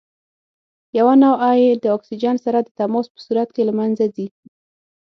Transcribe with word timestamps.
یوه 0.97 1.13
نوعه 1.23 1.49
یې 1.63 1.71
د 1.83 1.85
اکسیجن 1.95 2.35
سره 2.45 2.59
د 2.61 2.69
تماس 2.77 3.05
په 3.13 3.19
صورت 3.25 3.49
کې 3.55 3.61
له 3.69 3.73
منځه 3.79 4.05
ځي. 4.15 4.27